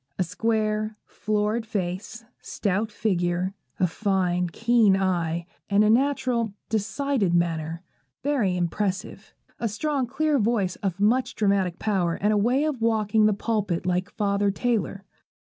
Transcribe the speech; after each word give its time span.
A 0.17 0.23
square, 0.23 0.97
florid 1.05 1.63
face, 1.63 2.25
stout 2.41 2.91
figure, 2.91 3.53
a 3.79 3.85
fine 3.85 4.47
keen 4.47 4.97
eye, 4.97 5.45
and 5.69 5.83
a 5.83 5.91
natural, 5.91 6.55
decided 6.69 7.35
manner, 7.35 7.83
very 8.23 8.57
impressive. 8.57 9.35
A 9.59 9.67
strong, 9.69 10.07
clear 10.07 10.39
voice 10.39 10.75
of 10.77 10.99
much 10.99 11.35
dramatic 11.35 11.77
power, 11.77 12.15
and 12.15 12.33
a 12.33 12.35
way 12.35 12.63
of 12.63 12.81
walking 12.81 13.27
the 13.27 13.33
pulpit 13.33 13.85
like 13.85 14.09
Father 14.09 14.49
Taylor. 14.49 15.05